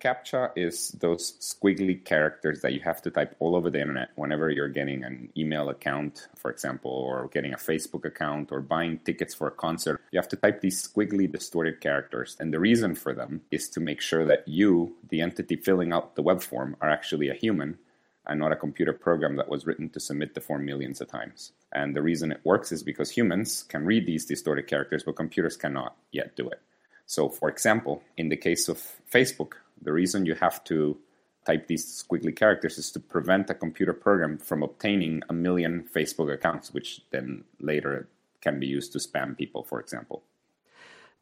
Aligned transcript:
CAPTCHA 0.00 0.52
is 0.56 0.92
those 0.92 1.32
squiggly 1.40 2.02
characters 2.02 2.62
that 2.62 2.72
you 2.72 2.80
have 2.80 3.02
to 3.02 3.10
type 3.10 3.36
all 3.38 3.54
over 3.54 3.68
the 3.68 3.80
internet 3.80 4.08
whenever 4.14 4.50
you're 4.50 4.68
getting 4.68 5.04
an 5.04 5.30
email 5.36 5.68
account, 5.68 6.28
for 6.36 6.50
example, 6.50 6.90
or 6.90 7.28
getting 7.28 7.52
a 7.52 7.58
Facebook 7.58 8.06
account 8.06 8.50
or 8.50 8.60
buying 8.60 8.98
tickets 9.00 9.34
for 9.34 9.48
a 9.48 9.50
concert. 9.50 10.00
You 10.10 10.18
have 10.18 10.28
to 10.28 10.36
type 10.36 10.62
these 10.62 10.82
squiggly, 10.82 11.30
distorted 11.30 11.80
characters. 11.80 12.36
And 12.40 12.52
the 12.52 12.58
reason 12.58 12.94
for 12.94 13.12
them 13.12 13.42
is 13.50 13.68
to 13.70 13.80
make 13.80 14.00
sure 14.00 14.24
that 14.24 14.48
you, 14.48 14.96
the 15.10 15.20
entity 15.20 15.56
filling 15.56 15.92
out 15.92 16.16
the 16.16 16.22
web 16.22 16.40
form, 16.40 16.76
are 16.80 16.90
actually 16.90 17.28
a 17.28 17.34
human 17.34 17.78
and 18.26 18.40
not 18.40 18.52
a 18.52 18.56
computer 18.56 18.94
program 18.94 19.36
that 19.36 19.48
was 19.48 19.66
written 19.66 19.90
to 19.90 20.00
submit 20.00 20.34
the 20.34 20.40
form 20.40 20.64
millions 20.64 21.00
of 21.02 21.08
times. 21.08 21.52
And 21.72 21.94
the 21.94 22.02
reason 22.02 22.32
it 22.32 22.40
works 22.42 22.72
is 22.72 22.82
because 22.82 23.10
humans 23.10 23.64
can 23.64 23.84
read 23.84 24.06
these 24.06 24.24
distorted 24.24 24.66
characters, 24.66 25.02
but 25.02 25.16
computers 25.16 25.56
cannot 25.56 25.96
yet 26.10 26.36
do 26.36 26.48
it. 26.48 26.60
So, 27.06 27.28
for 27.28 27.48
example, 27.48 28.04
in 28.16 28.28
the 28.28 28.36
case 28.36 28.68
of 28.68 28.78
Facebook, 29.12 29.54
the 29.82 29.92
reason 29.92 30.26
you 30.26 30.34
have 30.34 30.62
to 30.64 30.98
type 31.46 31.66
these 31.66 32.04
squiggly 32.04 32.34
characters 32.34 32.78
is 32.78 32.90
to 32.92 33.00
prevent 33.00 33.50
a 33.50 33.54
computer 33.54 33.92
program 33.92 34.38
from 34.38 34.62
obtaining 34.62 35.22
a 35.28 35.32
million 35.32 35.88
Facebook 35.94 36.32
accounts, 36.32 36.72
which 36.72 37.00
then 37.10 37.44
later 37.60 38.08
can 38.40 38.60
be 38.60 38.66
used 38.66 38.92
to 38.92 38.98
spam 38.98 39.36
people, 39.36 39.64
for 39.64 39.80
example. 39.80 40.22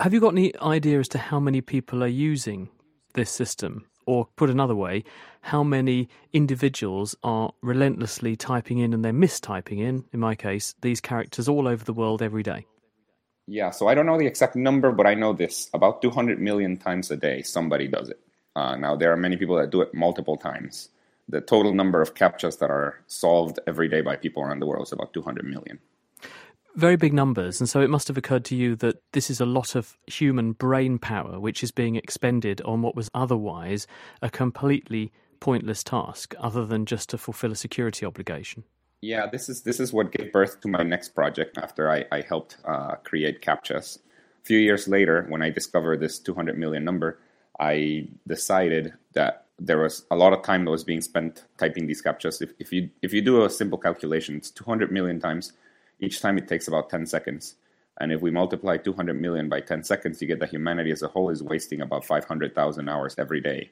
Have 0.00 0.12
you 0.12 0.20
got 0.20 0.32
any 0.32 0.56
idea 0.60 0.98
as 0.98 1.08
to 1.08 1.18
how 1.18 1.38
many 1.38 1.60
people 1.60 2.02
are 2.02 2.08
using 2.08 2.68
this 3.14 3.30
system? 3.30 3.86
Or 4.04 4.26
put 4.34 4.50
another 4.50 4.74
way, 4.74 5.04
how 5.42 5.62
many 5.62 6.08
individuals 6.32 7.14
are 7.22 7.52
relentlessly 7.62 8.34
typing 8.34 8.78
in 8.78 8.92
and 8.92 9.04
they're 9.04 9.12
mistyping 9.12 9.78
in, 9.78 10.04
in 10.12 10.18
my 10.18 10.34
case, 10.34 10.74
these 10.82 11.00
characters 11.00 11.48
all 11.48 11.68
over 11.68 11.84
the 11.84 11.92
world 11.92 12.20
every 12.20 12.42
day? 12.42 12.66
Yeah, 13.46 13.70
so 13.70 13.86
I 13.86 13.94
don't 13.94 14.06
know 14.06 14.18
the 14.18 14.26
exact 14.26 14.56
number, 14.56 14.90
but 14.90 15.06
I 15.06 15.14
know 15.14 15.32
this 15.32 15.70
about 15.72 16.02
200 16.02 16.40
million 16.40 16.78
times 16.78 17.12
a 17.12 17.16
day 17.16 17.42
somebody 17.42 17.86
does 17.86 18.08
it. 18.08 18.18
Uh, 18.54 18.76
now, 18.76 18.96
there 18.96 19.12
are 19.12 19.16
many 19.16 19.36
people 19.36 19.56
that 19.56 19.70
do 19.70 19.80
it 19.80 19.94
multiple 19.94 20.36
times. 20.36 20.88
The 21.28 21.40
total 21.40 21.72
number 21.72 22.02
of 22.02 22.14
CAPTCHAs 22.14 22.58
that 22.58 22.70
are 22.70 23.00
solved 23.06 23.58
every 23.66 23.88
day 23.88 24.00
by 24.00 24.16
people 24.16 24.42
around 24.42 24.60
the 24.60 24.66
world 24.66 24.86
is 24.86 24.92
about 24.92 25.12
200 25.14 25.44
million. 25.44 25.78
Very 26.74 26.96
big 26.96 27.12
numbers. 27.12 27.60
And 27.60 27.68
so 27.68 27.80
it 27.80 27.90
must 27.90 28.08
have 28.08 28.16
occurred 28.16 28.44
to 28.46 28.56
you 28.56 28.76
that 28.76 29.02
this 29.12 29.30
is 29.30 29.40
a 29.40 29.46
lot 29.46 29.74
of 29.74 29.96
human 30.06 30.52
brain 30.52 30.98
power 30.98 31.38
which 31.38 31.62
is 31.62 31.70
being 31.70 31.96
expended 31.96 32.62
on 32.62 32.82
what 32.82 32.96
was 32.96 33.10
otherwise 33.14 33.86
a 34.22 34.30
completely 34.30 35.12
pointless 35.38 35.82
task, 35.82 36.34
other 36.38 36.64
than 36.64 36.86
just 36.86 37.10
to 37.10 37.18
fulfill 37.18 37.52
a 37.52 37.56
security 37.56 38.06
obligation. 38.06 38.64
Yeah, 39.00 39.26
this 39.26 39.48
is 39.48 39.62
this 39.62 39.80
is 39.80 39.92
what 39.92 40.12
gave 40.12 40.32
birth 40.32 40.60
to 40.60 40.68
my 40.68 40.84
next 40.84 41.10
project 41.10 41.58
after 41.58 41.90
I, 41.90 42.04
I 42.12 42.20
helped 42.20 42.56
uh, 42.64 42.94
create 43.02 43.42
CAPTCHAs. 43.42 43.98
A 43.98 44.44
few 44.44 44.58
years 44.58 44.86
later, 44.86 45.26
when 45.28 45.42
I 45.42 45.50
discovered 45.50 46.00
this 46.00 46.20
200 46.20 46.56
million 46.56 46.84
number, 46.84 47.18
I 47.58 48.08
decided 48.26 48.94
that 49.14 49.46
there 49.58 49.78
was 49.78 50.04
a 50.10 50.16
lot 50.16 50.32
of 50.32 50.42
time 50.42 50.64
that 50.64 50.70
was 50.70 50.84
being 50.84 51.00
spent 51.00 51.44
typing 51.58 51.86
these 51.86 52.02
captchas. 52.02 52.42
If, 52.42 52.52
if 52.58 52.72
you 52.72 52.90
if 53.02 53.12
you 53.12 53.22
do 53.22 53.44
a 53.44 53.50
simple 53.50 53.78
calculation, 53.78 54.36
it's 54.36 54.50
200 54.50 54.90
million 54.90 55.20
times. 55.20 55.52
Each 56.00 56.20
time 56.20 56.38
it 56.38 56.48
takes 56.48 56.66
about 56.66 56.90
10 56.90 57.06
seconds. 57.06 57.54
And 58.00 58.10
if 58.10 58.22
we 58.22 58.30
multiply 58.30 58.78
200 58.78 59.20
million 59.20 59.48
by 59.48 59.60
10 59.60 59.84
seconds, 59.84 60.20
you 60.20 60.26
get 60.26 60.40
that 60.40 60.50
humanity 60.50 60.90
as 60.90 61.02
a 61.02 61.08
whole 61.08 61.30
is 61.30 61.42
wasting 61.42 61.80
about 61.80 62.04
500,000 62.04 62.88
hours 62.88 63.14
every 63.18 63.40
day 63.40 63.70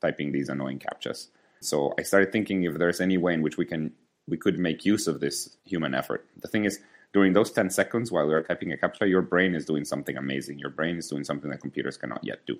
typing 0.00 0.32
these 0.32 0.50
annoying 0.50 0.78
captchas. 0.78 1.28
So 1.60 1.94
I 1.98 2.02
started 2.02 2.30
thinking 2.30 2.64
if 2.64 2.74
there's 2.74 3.00
any 3.00 3.16
way 3.16 3.32
in 3.32 3.42
which 3.42 3.56
we 3.56 3.64
can 3.64 3.92
we 4.28 4.36
could 4.36 4.58
make 4.58 4.84
use 4.84 5.06
of 5.06 5.20
this 5.20 5.56
human 5.64 5.94
effort. 5.94 6.26
The 6.40 6.48
thing 6.48 6.64
is, 6.64 6.78
during 7.12 7.32
those 7.32 7.50
10 7.50 7.70
seconds 7.70 8.10
while 8.10 8.28
you're 8.28 8.42
typing 8.42 8.72
a 8.72 8.76
captcha, 8.76 9.08
your 9.08 9.22
brain 9.22 9.54
is 9.54 9.64
doing 9.64 9.84
something 9.84 10.16
amazing. 10.16 10.58
Your 10.58 10.70
brain 10.70 10.96
is 10.96 11.08
doing 11.08 11.24
something 11.24 11.50
that 11.50 11.60
computers 11.60 11.96
cannot 11.96 12.24
yet 12.24 12.46
do. 12.46 12.58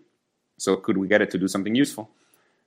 So 0.56 0.76
could 0.76 0.97
we 0.97 1.09
get 1.09 1.22
it 1.22 1.31
to 1.32 1.38
do 1.38 1.48
something 1.48 1.75
useful? 1.75 2.10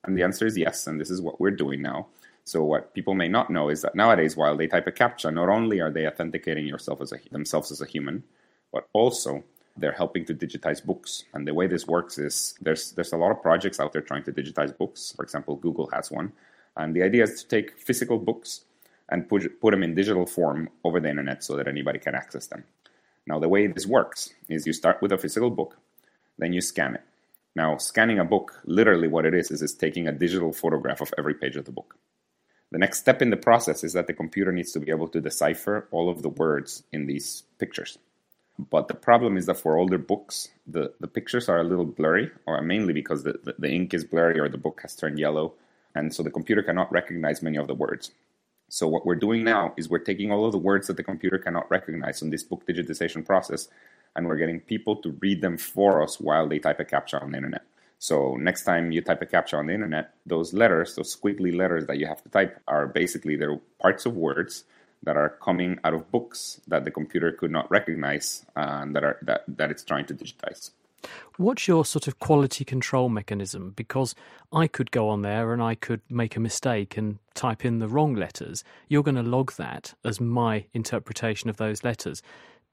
And 0.03 0.17
the 0.17 0.23
answer 0.23 0.45
is 0.45 0.57
yes, 0.57 0.87
and 0.87 0.99
this 0.99 1.09
is 1.09 1.21
what 1.21 1.39
we're 1.39 1.51
doing 1.51 1.81
now. 1.81 2.07
So 2.43 2.63
what 2.63 2.93
people 2.93 3.13
may 3.13 3.27
not 3.27 3.49
know 3.49 3.69
is 3.69 3.81
that 3.81 3.95
nowadays, 3.95 4.37
while 4.37 4.55
they 4.55 4.67
type 4.67 4.87
a 4.87 4.91
captcha, 4.91 5.33
not 5.33 5.49
only 5.49 5.81
are 5.81 5.91
they 5.91 6.07
authenticating 6.07 6.65
yourself 6.65 7.01
as 7.01 7.11
a, 7.11 7.19
themselves 7.31 7.71
as 7.71 7.81
a 7.81 7.85
human, 7.85 8.23
but 8.71 8.87
also 8.93 9.43
they're 9.75 9.91
helping 9.91 10.25
to 10.25 10.33
digitize 10.33 10.83
books. 10.83 11.25
And 11.33 11.45
the 11.45 11.53
way 11.53 11.67
this 11.67 11.87
works 11.87 12.17
is 12.17 12.57
there's 12.61 12.91
there's 12.93 13.11
a 13.11 13.17
lot 13.17 13.31
of 13.31 13.41
projects 13.41 13.79
out 13.79 13.91
there 13.91 14.01
trying 14.01 14.23
to 14.23 14.31
digitize 14.31 14.75
books. 14.77 15.13
For 15.15 15.23
example, 15.23 15.57
Google 15.57 15.89
has 15.91 16.09
one, 16.09 16.31
and 16.77 16.95
the 16.95 17.03
idea 17.03 17.23
is 17.23 17.43
to 17.43 17.47
take 17.49 17.77
physical 17.79 18.17
books 18.17 18.61
and 19.09 19.27
put 19.27 19.59
put 19.59 19.71
them 19.71 19.83
in 19.83 19.93
digital 19.93 20.25
form 20.25 20.69
over 20.85 20.99
the 21.01 21.09
internet 21.09 21.43
so 21.43 21.57
that 21.57 21.67
anybody 21.67 21.99
can 21.99 22.15
access 22.15 22.47
them. 22.47 22.63
Now, 23.25 23.39
the 23.39 23.49
way 23.49 23.67
this 23.67 23.85
works 23.85 24.33
is 24.47 24.65
you 24.65 24.71
start 24.71 25.01
with 25.01 25.11
a 25.11 25.17
physical 25.17 25.49
book, 25.49 25.77
then 26.37 26.53
you 26.53 26.61
scan 26.61 26.95
it 26.95 27.03
now, 27.57 27.77
scanning 27.77 28.19
a 28.19 28.23
book, 28.23 28.61
literally 28.65 29.07
what 29.07 29.25
it 29.25 29.33
is, 29.33 29.49
is 29.49 29.63
it's 29.63 29.73
taking 29.73 30.07
a 30.07 30.11
digital 30.11 30.53
photograph 30.53 31.01
of 31.01 31.11
every 31.17 31.33
page 31.33 31.55
of 31.55 31.65
the 31.65 31.71
book. 31.71 31.97
The 32.71 32.77
next 32.77 32.99
step 32.99 33.19
in 33.19 33.31
the 33.31 33.43
process 33.49 33.83
is 33.83 33.93
that 33.93 34.05
the 34.05 34.13
computer 34.13 34.51
needs 34.51 34.71
to 34.73 34.79
be 34.79 34.91
able 34.91 35.07
to 35.07 35.19
decipher 35.19 35.87
all 35.89 36.07
of 36.07 36.21
the 36.21 36.29
words 36.29 36.83
in 36.91 37.07
these 37.07 37.43
pictures. 37.57 37.97
But 38.59 38.87
the 38.87 38.93
problem 38.93 39.37
is 39.37 39.47
that 39.47 39.59
for 39.59 39.75
older 39.75 39.97
books, 39.97 40.49
the, 40.67 40.93
the 40.99 41.07
pictures 41.07 41.49
are 41.49 41.59
a 41.59 41.63
little 41.63 41.85
blurry, 41.85 42.29
or 42.45 42.61
mainly 42.61 42.93
because 42.93 43.23
the, 43.23 43.39
the, 43.43 43.55
the 43.57 43.71
ink 43.71 43.95
is 43.95 44.05
blurry 44.05 44.39
or 44.39 44.49
the 44.49 44.59
book 44.59 44.81
has 44.83 44.95
turned 44.95 45.17
yellow, 45.17 45.55
and 45.95 46.13
so 46.13 46.21
the 46.21 46.29
computer 46.29 46.61
cannot 46.61 46.91
recognize 46.91 47.41
many 47.41 47.57
of 47.57 47.65
the 47.65 47.73
words. 47.73 48.11
So 48.69 48.87
what 48.87 49.03
we're 49.03 49.15
doing 49.15 49.43
now 49.43 49.73
is 49.77 49.89
we're 49.89 49.99
taking 50.11 50.31
all 50.31 50.45
of 50.45 50.51
the 50.51 50.59
words 50.59 50.85
that 50.87 50.97
the 50.97 51.03
computer 51.03 51.39
cannot 51.39 51.71
recognize 51.71 52.21
in 52.21 52.29
this 52.29 52.43
book 52.43 52.67
digitization 52.67 53.25
process 53.25 53.67
and 54.17 54.27
we're 54.27 54.35
getting 54.35 54.59
people 54.59 54.97
to 54.97 55.11
read 55.21 55.41
them 55.41 55.57
for 55.57 56.01
us 56.01 56.19
while 56.19 56.47
they 56.47 56.59
type 56.59 56.79
a 56.79 56.85
captcha 56.85 57.21
on 57.21 57.31
the 57.31 57.37
internet. 57.37 57.61
So 57.99 58.35
next 58.35 58.63
time 58.63 58.91
you 58.91 59.01
type 59.01 59.21
a 59.21 59.25
captcha 59.25 59.57
on 59.57 59.67
the 59.67 59.73
internet, 59.73 60.13
those 60.25 60.53
letters, 60.53 60.95
those 60.95 61.15
squiggly 61.15 61.55
letters 61.55 61.85
that 61.87 61.97
you 61.97 62.07
have 62.07 62.21
to 62.23 62.29
type, 62.29 62.59
are 62.67 62.87
basically 62.87 63.37
they're 63.37 63.59
parts 63.79 64.05
of 64.05 64.15
words 64.15 64.65
that 65.03 65.15
are 65.15 65.37
coming 65.41 65.79
out 65.83 65.93
of 65.93 66.11
books 66.11 66.59
that 66.67 66.83
the 66.83 66.91
computer 66.91 67.31
could 67.31 67.51
not 67.51 67.69
recognize 67.71 68.45
uh, 68.55 68.81
and 68.81 68.95
that 68.95 69.03
are 69.03 69.17
that, 69.21 69.43
that 69.47 69.71
it's 69.71 69.83
trying 69.83 70.05
to 70.05 70.13
digitize. 70.13 70.71
What's 71.37 71.67
your 71.67 71.85
sort 71.85 72.07
of 72.07 72.19
quality 72.19 72.65
control 72.65 73.09
mechanism? 73.09 73.71
Because 73.75 74.15
I 74.51 74.67
could 74.67 74.89
go 74.91 75.09
on 75.09 75.21
there 75.21 75.53
and 75.53 75.61
I 75.61 75.75
could 75.75 76.01
make 76.09 76.35
a 76.35 76.39
mistake 76.39 76.97
and 76.97 77.19
type 77.35 77.63
in 77.63 77.77
the 77.77 77.87
wrong 77.87 78.15
letters. 78.15 78.63
You're 78.87 79.03
going 79.03 79.15
to 79.15 79.23
log 79.23 79.53
that 79.53 79.93
as 80.03 80.19
my 80.19 80.65
interpretation 80.73 81.49
of 81.49 81.57
those 81.57 81.83
letters. 81.83 82.23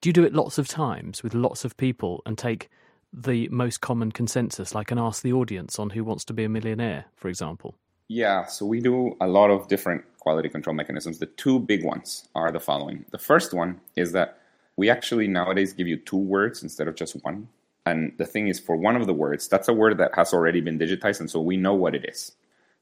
Do 0.04 0.10
you 0.10 0.12
do 0.12 0.24
it 0.24 0.34
lots 0.34 0.58
of 0.58 0.68
times 0.68 1.22
with 1.22 1.32
lots 1.32 1.64
of 1.64 1.78
people 1.78 2.20
and 2.26 2.36
take 2.36 2.68
the 3.10 3.48
most 3.48 3.80
common 3.80 4.12
consensus, 4.12 4.74
like 4.74 4.90
and 4.90 5.00
ask 5.00 5.22
the 5.22 5.32
audience 5.32 5.78
on 5.78 5.88
who 5.88 6.04
wants 6.04 6.26
to 6.26 6.34
be 6.34 6.44
a 6.44 6.48
millionaire, 6.50 7.06
for 7.16 7.28
example? 7.28 7.78
Yeah, 8.08 8.44
so 8.44 8.66
we 8.66 8.80
do 8.80 9.16
a 9.22 9.26
lot 9.26 9.48
of 9.48 9.66
different 9.66 10.04
quality 10.18 10.50
control 10.50 10.76
mechanisms. 10.76 11.20
The 11.20 11.24
two 11.24 11.58
big 11.58 11.86
ones 11.86 12.28
are 12.34 12.52
the 12.52 12.60
following. 12.60 13.06
The 13.12 13.18
first 13.18 13.54
one 13.54 13.80
is 13.96 14.12
that 14.12 14.40
we 14.76 14.90
actually 14.90 15.26
nowadays 15.26 15.72
give 15.72 15.88
you 15.88 15.96
two 15.96 16.18
words 16.18 16.62
instead 16.62 16.86
of 16.86 16.96
just 16.96 17.14
one. 17.24 17.48
And 17.86 18.12
the 18.18 18.26
thing 18.26 18.48
is, 18.48 18.60
for 18.60 18.76
one 18.76 18.96
of 18.96 19.06
the 19.06 19.14
words, 19.14 19.48
that's 19.48 19.68
a 19.68 19.72
word 19.72 19.96
that 19.96 20.14
has 20.16 20.34
already 20.34 20.60
been 20.60 20.78
digitized, 20.78 21.20
and 21.20 21.30
so 21.30 21.40
we 21.40 21.56
know 21.56 21.72
what 21.72 21.94
it 21.94 22.04
is. 22.06 22.32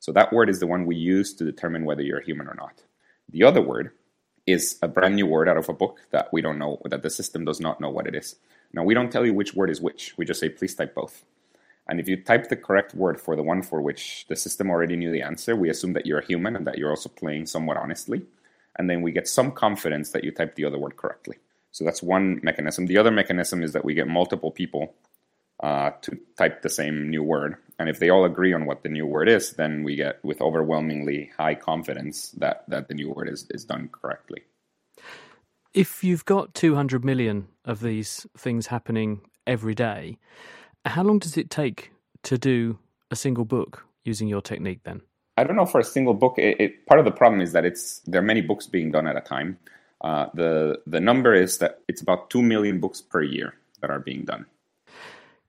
So 0.01 0.11
that 0.11 0.33
word 0.33 0.51
is 0.51 0.59
the 0.59 0.67
one 0.67 0.87
we 0.87 0.97
use 0.97 1.33
to 1.35 1.45
determine 1.45 1.85
whether 1.85 2.03
you're 2.03 2.19
a 2.19 2.25
human 2.25 2.49
or 2.49 2.57
not. 2.57 2.83
The 3.29 3.45
other 3.45 3.63
word 3.63 3.93
is 4.47 4.79
a 4.83 4.89
brand 4.89 5.17
new 5.17 5.27
word 5.27 5.49
out 5.49 5.57
of 5.57 5.69
a 5.69 5.73
book 5.73 6.01
that 6.11 6.33
we 6.33 6.43
don't 6.43 6.59
know, 6.59 6.81
that 6.85 7.03
the 7.03 7.11
system 7.11 7.45
does 7.45 7.61
not 7.61 7.81
know 7.81 7.91
what 7.91 8.07
it 8.07 8.15
is. 8.15 8.37
Now, 8.73 8.83
we 8.85 8.95
don't 8.95 9.11
tell 9.13 9.25
you 9.25 9.35
which 9.35 9.55
word 9.55 9.71
is 9.71 9.81
which. 9.81 10.15
We 10.17 10.25
just 10.25 10.41
say, 10.41 10.49
please 10.49 10.75
type 10.75 10.95
both. 10.95 11.25
And 11.89 12.01
if 12.01 12.09
you 12.09 12.17
type 12.17 12.49
the 12.49 12.57
correct 12.57 12.95
word 12.95 13.21
for 13.21 13.37
the 13.37 13.43
one 13.43 13.63
for 13.63 13.81
which 13.81 14.27
the 14.29 14.37
system 14.37 14.71
already 14.71 14.97
knew 14.97 15.11
the 15.13 15.23
answer, 15.23 15.55
we 15.55 15.69
assume 15.69 15.93
that 15.95 16.07
you're 16.07 16.21
a 16.21 16.27
human 16.27 16.57
and 16.57 16.67
that 16.67 16.79
you're 16.79 16.91
also 16.91 17.09
playing 17.09 17.47
somewhat 17.47 17.77
honestly. 17.77 18.23
And 18.79 18.89
then 18.89 19.03
we 19.03 19.13
get 19.13 19.29
some 19.29 19.53
confidence 19.53 20.11
that 20.11 20.25
you 20.25 20.31
typed 20.31 20.57
the 20.57 20.65
other 20.65 20.79
word 20.79 20.97
correctly. 20.97 21.37
So 21.73 21.85
that's 21.85 22.03
one 22.03 22.41
mechanism. 22.43 22.87
The 22.87 22.99
other 22.99 23.11
mechanism 23.11 23.63
is 23.63 23.73
that 23.73 23.85
we 23.85 23.95
get 23.95 24.09
multiple 24.09 24.51
people 24.51 24.95
uh, 25.61 25.91
to 26.03 26.19
type 26.37 26.63
the 26.63 26.71
same 26.71 27.11
new 27.11 27.23
word. 27.23 27.57
And 27.83 27.91
if 27.91 27.99
they 27.99 28.11
all 28.11 28.25
agree 28.25 28.53
on 28.55 28.65
what 28.65 28.85
the 28.85 28.89
new 28.89 29.05
word 29.07 29.29
is, 29.29 29.55
then 29.55 29.83
we 29.83 29.97
get 29.97 30.25
with 30.25 30.41
overwhelmingly 30.41 31.33
high 31.37 31.57
confidence 31.57 32.31
that, 32.39 32.65
that 32.69 32.87
the 32.87 32.95
new 32.95 33.11
word 33.11 33.29
is, 33.29 33.47
is 33.51 33.65
done 33.65 33.91
correctly. 33.91 34.43
If 35.75 36.05
you've 36.05 36.25
got 36.25 36.55
200 36.55 37.05
million 37.05 37.49
of 37.65 37.81
these 37.81 38.25
things 38.39 38.69
happening 38.69 39.23
every 39.49 39.75
day, 39.75 40.19
How 40.85 41.03
long 41.03 41.19
does 41.19 41.37
it 41.37 41.51
take 41.51 41.93
to 42.25 42.39
do 42.39 42.79
a 43.11 43.17
single 43.17 43.45
book 43.45 43.85
using 44.05 44.29
your 44.29 44.43
technique 44.43 44.81
then? 44.85 45.01
I 45.37 45.45
don't 45.45 45.57
know 45.57 45.67
for 45.67 45.81
a 45.81 45.85
single 45.85 46.15
book. 46.15 46.35
It, 46.39 46.61
it, 46.61 46.87
part 46.87 46.99
of 46.99 47.05
the 47.05 47.13
problem 47.13 47.41
is 47.41 47.53
that 47.53 47.65
it's 47.65 48.01
there 48.01 48.21
are 48.21 48.25
many 48.25 48.43
books 48.43 48.67
being 48.67 48.91
done 48.93 49.07
at 49.07 49.17
a 49.17 49.21
time. 49.21 49.59
Uh, 50.01 50.27
the 50.35 50.81
the 50.87 51.01
number 51.01 51.35
is 51.35 51.59
that 51.59 51.81
it's 51.89 52.03
about 52.03 52.31
two 52.31 52.43
million 52.43 52.81
books 52.81 53.01
per 53.01 53.23
year 53.23 53.55
that 53.81 53.91
are 53.91 54.01
being 54.01 54.25
done. 54.25 54.47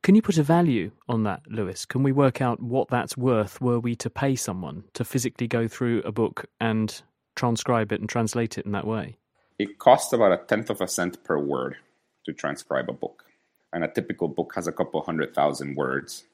Can 0.04 0.16
you 0.16 0.22
put 0.22 0.38
a 0.38 0.44
value 0.44 0.92
on 1.08 1.24
that, 1.24 1.44
Lewis? 1.48 1.86
Can 1.86 2.04
we 2.04 2.12
work 2.12 2.42
out 2.42 2.62
what 2.62 2.90
that's 2.90 3.16
worth 3.16 3.62
were 3.62 3.80
we 3.80 3.96
to 3.96 4.10
pay 4.10 4.36
someone 4.36 4.84
to 4.96 5.06
physically 5.06 5.48
go 5.48 5.66
through 5.70 6.02
a 6.02 6.12
book 6.12 6.46
and 6.60 7.02
transcribe 7.38 7.94
it 7.94 8.02
and 8.02 8.10
translate 8.10 8.58
it 8.58 8.66
in 8.66 8.74
that 8.74 8.86
way? 8.86 9.16
It 9.58 9.80
costs 9.80 10.12
about 10.12 10.34
a 10.34 10.44
tenth 10.46 10.70
of 10.70 10.82
a 10.82 10.90
cent 10.90 11.24
per 11.24 11.40
word 11.40 11.78
to 12.26 12.34
transcribe 12.34 12.90
a 12.90 12.94
book. 12.94 13.24
And 13.72 13.86
a 13.86 13.88
typical 13.88 14.28
book 14.28 14.52
has 14.56 14.68
a 14.68 14.74
couple 14.74 15.02
hundred 15.02 15.34
thousand 15.34 15.76
words. 15.76 16.26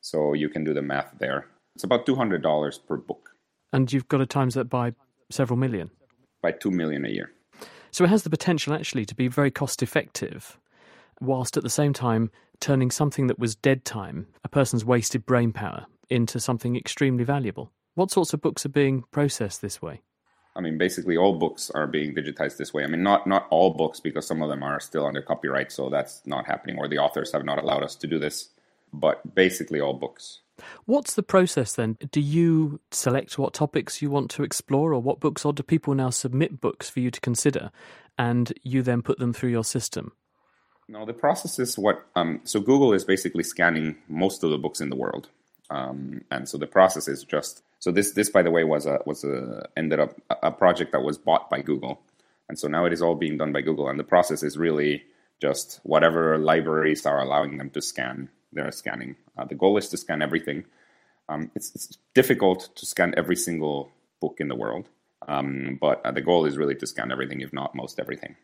So 0.00 0.32
you 0.32 0.48
can 0.48 0.64
do 0.64 0.72
the 0.72 0.80
math 0.80 1.12
there. 1.18 1.46
It's 1.74 1.84
about 1.84 2.06
$200 2.06 2.86
per 2.88 2.96
book. 2.96 3.36
And 3.70 3.92
you've 3.92 4.08
got 4.08 4.18
to 4.18 4.26
times 4.26 4.54
that 4.54 4.70
by 4.70 4.94
several 5.30 5.58
million? 5.58 5.90
By 6.40 6.52
2 6.52 6.70
million 6.70 7.04
a 7.04 7.10
year. 7.10 7.32
So 7.90 8.04
it 8.04 8.10
has 8.10 8.22
the 8.22 8.30
potential 8.30 8.72
actually 8.72 9.04
to 9.04 9.14
be 9.14 9.28
very 9.28 9.50
cost 9.50 9.82
effective, 9.82 10.58
whilst 11.20 11.56
at 11.56 11.62
the 11.62 11.70
same 11.70 11.92
time 11.92 12.30
turning 12.60 12.90
something 12.90 13.26
that 13.26 13.38
was 13.38 13.54
dead 13.54 13.84
time, 13.84 14.26
a 14.44 14.48
person's 14.48 14.84
wasted 14.84 15.24
brain 15.26 15.52
power, 15.52 15.86
into 16.08 16.40
something 16.40 16.76
extremely 16.76 17.24
valuable. 17.24 17.72
What 17.94 18.10
sorts 18.10 18.32
of 18.32 18.40
books 18.40 18.66
are 18.66 18.70
being 18.70 19.04
processed 19.10 19.62
this 19.62 19.80
way? 19.80 20.02
I 20.56 20.60
mean, 20.60 20.78
basically 20.78 21.16
all 21.16 21.38
books 21.38 21.70
are 21.70 21.86
being 21.86 22.14
digitized 22.14 22.56
this 22.56 22.74
way. 22.74 22.82
I 22.82 22.88
mean, 22.88 23.02
not 23.02 23.26
not 23.26 23.46
all 23.50 23.70
books 23.70 24.00
because 24.00 24.26
some 24.26 24.42
of 24.42 24.48
them 24.48 24.62
are 24.62 24.80
still 24.80 25.06
under 25.06 25.22
copyright, 25.22 25.70
so 25.70 25.88
that's 25.88 26.22
not 26.26 26.46
happening, 26.46 26.76
or 26.78 26.88
the 26.88 26.98
authors 26.98 27.32
have 27.32 27.44
not 27.44 27.58
allowed 27.58 27.84
us 27.84 27.94
to 27.96 28.06
do 28.06 28.18
this. 28.18 28.48
But 28.92 29.34
basically, 29.34 29.80
all 29.80 29.94
books. 29.94 30.40
What's 30.84 31.14
the 31.14 31.22
process 31.22 31.74
then? 31.74 31.96
Do 32.10 32.20
you 32.20 32.80
select 32.90 33.38
what 33.38 33.54
topics 33.54 34.02
you 34.02 34.10
want 34.10 34.30
to 34.32 34.42
explore, 34.42 34.92
or 34.92 35.00
what 35.00 35.20
books, 35.20 35.44
or 35.44 35.52
do 35.52 35.62
people 35.62 35.94
now 35.94 36.10
submit 36.10 36.60
books 36.60 36.90
for 36.90 36.98
you 37.00 37.10
to 37.12 37.20
consider, 37.20 37.70
and 38.18 38.52
you 38.64 38.82
then 38.82 39.02
put 39.02 39.18
them 39.18 39.32
through 39.32 39.50
your 39.50 39.64
system? 39.64 40.12
No, 40.90 41.06
the 41.06 41.12
process 41.12 41.60
is 41.60 41.78
what. 41.78 42.04
Um, 42.16 42.40
so 42.42 42.58
Google 42.58 42.92
is 42.92 43.04
basically 43.04 43.44
scanning 43.44 43.96
most 44.08 44.42
of 44.42 44.50
the 44.50 44.58
books 44.58 44.80
in 44.80 44.90
the 44.90 44.96
world, 44.96 45.28
um, 45.70 46.22
and 46.32 46.48
so 46.48 46.58
the 46.58 46.66
process 46.66 47.06
is 47.06 47.22
just. 47.22 47.62
So 47.78 47.92
this, 47.92 48.10
this 48.10 48.28
by 48.28 48.42
the 48.42 48.50
way, 48.50 48.64
was 48.64 48.86
a 48.86 48.98
was 49.06 49.22
a 49.22 49.68
ended 49.76 50.00
up 50.00 50.20
a 50.42 50.50
project 50.50 50.90
that 50.90 51.02
was 51.02 51.16
bought 51.16 51.48
by 51.48 51.62
Google, 51.62 52.00
and 52.48 52.58
so 52.58 52.66
now 52.66 52.86
it 52.86 52.92
is 52.92 53.02
all 53.02 53.14
being 53.14 53.38
done 53.38 53.52
by 53.52 53.60
Google, 53.60 53.88
and 53.88 54.00
the 54.00 54.04
process 54.04 54.42
is 54.42 54.58
really 54.58 55.04
just 55.40 55.78
whatever 55.84 56.36
libraries 56.38 57.06
are 57.06 57.22
allowing 57.22 57.56
them 57.58 57.70
to 57.70 57.80
scan. 57.80 58.28
They're 58.52 58.72
scanning. 58.72 59.14
Uh, 59.38 59.44
the 59.44 59.54
goal 59.54 59.78
is 59.78 59.88
to 59.90 59.96
scan 59.96 60.22
everything. 60.22 60.64
Um, 61.28 61.52
it's, 61.54 61.72
it's, 61.76 61.98
difficult 62.14 62.68
to 62.74 62.84
scan 62.84 63.14
every 63.16 63.36
single 63.36 63.92
book 64.20 64.38
in 64.40 64.48
the 64.48 64.56
world, 64.56 64.88
um, 65.28 65.78
but 65.80 66.04
uh, 66.04 66.10
the 66.10 66.20
goal 66.20 66.46
is 66.46 66.58
really 66.58 66.74
to 66.74 66.86
scan 66.88 67.12
everything, 67.12 67.40
if 67.40 67.52
not 67.52 67.76
most 67.76 68.00
everything. 68.00 68.34